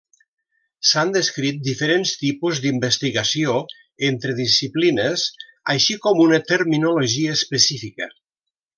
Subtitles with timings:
[0.91, 3.59] S'han descrit diferents tipus d'investigació
[4.09, 5.29] entre disciplines,
[5.77, 8.15] així com una terminologia específica.